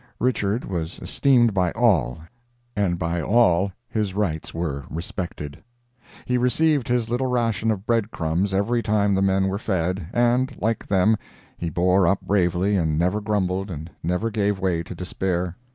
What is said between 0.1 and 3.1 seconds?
Richard was esteemed by all and